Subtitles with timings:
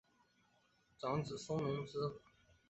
[0.99, 1.93] 长子封隆之。